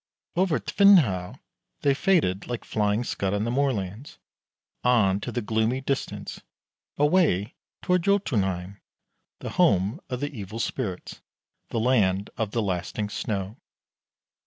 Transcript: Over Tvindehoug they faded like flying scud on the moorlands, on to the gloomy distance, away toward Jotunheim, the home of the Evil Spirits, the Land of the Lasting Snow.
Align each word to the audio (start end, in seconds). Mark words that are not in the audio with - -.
Over 0.35 0.59
Tvindehoug 0.59 1.37
they 1.81 1.93
faded 1.93 2.47
like 2.47 2.65
flying 2.65 3.03
scud 3.03 3.35
on 3.35 3.43
the 3.43 3.51
moorlands, 3.51 4.17
on 4.83 5.19
to 5.19 5.31
the 5.31 5.43
gloomy 5.43 5.79
distance, 5.79 6.41
away 6.97 7.53
toward 7.83 8.01
Jotunheim, 8.05 8.81
the 9.41 9.51
home 9.61 10.01
of 10.09 10.19
the 10.19 10.31
Evil 10.33 10.57
Spirits, 10.57 11.21
the 11.69 11.79
Land 11.79 12.31
of 12.35 12.49
the 12.49 12.63
Lasting 12.63 13.09
Snow. 13.09 13.57